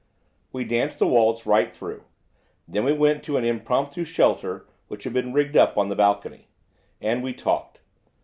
[0.51, 2.05] We danced the waltz right through,
[2.67, 6.47] then we went to an impromptu shelter which had been rigged up on a balcony.
[6.99, 7.81] And we talked.